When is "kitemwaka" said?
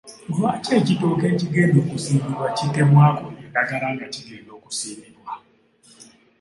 2.57-3.23